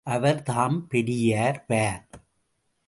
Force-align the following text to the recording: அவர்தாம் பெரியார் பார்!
அவர்தாம் 0.07 0.77
பெரியார் 0.87 1.65
பார்! 1.65 2.05